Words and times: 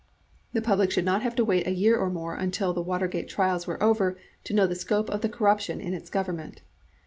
The 0.53 0.63
public 0.63 0.89
should 0.89 1.05
not 1.05 1.21
have 1.21 1.35
to 1.35 1.45
wait 1.45 1.67
a 1.67 1.75
year 1.75 1.95
or 1.95 2.09
more 2.09 2.33
until 2.33 2.73
the 2.73 2.81
Watergate 2.81 3.29
trials 3.29 3.67
were 3.67 3.83
over 3.83 4.17
to 4.45 4.53
know 4.55 4.65
the 4.65 4.73
scope 4.73 5.11
of 5.11 5.21
the 5.21 5.29
corruption 5.29 5.79
in 5.79 5.93
its 5.93 6.09
Government. 6.09 6.63